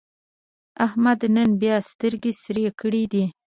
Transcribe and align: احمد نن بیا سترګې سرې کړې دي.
احمد 0.85 1.19
نن 1.35 1.49
بیا 1.61 1.75
سترګې 1.89 2.31
سرې 2.43 2.67
کړې 2.79 3.03
دي. 3.11 3.25